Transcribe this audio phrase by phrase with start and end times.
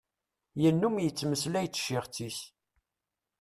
[0.61, 2.39] Yennum yettmeslay d tcixet-is.